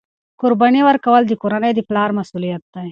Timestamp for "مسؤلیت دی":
2.19-2.79